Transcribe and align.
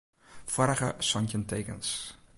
Foarige 0.53 0.89
santjin 1.09 1.45
tekens. 1.45 1.89